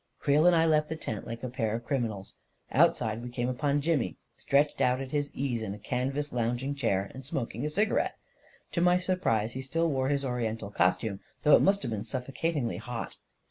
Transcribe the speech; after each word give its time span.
Creel 0.17 0.47
and 0.47 0.55
I 0.55 0.65
left 0.65 0.89
the 0.89 0.95
tent 0.95 1.27
like 1.27 1.43
a 1.43 1.47
pair 1.47 1.75
of 1.75 1.85
criminals. 1.85 2.35
Outside 2.71 3.21
we 3.21 3.29
came 3.29 3.47
upon 3.47 3.81
Jimmy, 3.81 4.17
stretched 4.35 4.81
at 4.81 5.11
his 5.11 5.29
ease 5.35 5.61
in 5.61 5.75
a 5.75 5.77
canvas 5.77 6.33
lounging 6.33 6.73
chair, 6.73 7.11
and 7.13 7.23
smoking 7.23 7.63
a 7.67 7.69
cigarette. 7.69 8.17
To 8.71 8.81
my 8.81 8.97
surprise, 8.97 9.51
he 9.51 9.61
still 9.61 9.91
wore 9.91 10.09
his 10.09 10.25
Oriental 10.25 10.71
costume, 10.71 11.19
though 11.43 11.55
it 11.55 11.61
must 11.61 11.83
have 11.83 11.91
been 11.91 12.03
suffocatingly 12.03 12.77
hot. 12.77 13.17